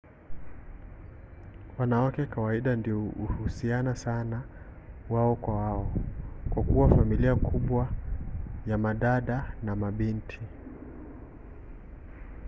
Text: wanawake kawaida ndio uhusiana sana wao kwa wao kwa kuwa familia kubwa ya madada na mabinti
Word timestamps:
wanawake 1.77 2.25
kawaida 2.25 2.75
ndio 2.75 3.03
uhusiana 3.03 3.95
sana 3.95 4.41
wao 5.09 5.35
kwa 5.35 5.53
wao 5.55 5.91
kwa 6.49 6.63
kuwa 6.63 6.89
familia 6.89 7.35
kubwa 7.35 7.87
ya 8.67 8.77
madada 8.77 9.55
na 9.63 9.75
mabinti 9.75 10.39